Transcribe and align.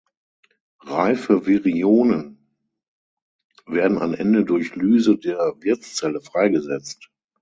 Reife 0.79 1.45
Virionen 1.45 2.39
werden 3.67 3.99
an 3.99 4.15
Ende 4.15 4.45
durch 4.45 4.73
Lyse 4.75 5.19
der 5.19 5.37
Wirtszelle 5.59 6.21
freigesetzt. 6.21 7.11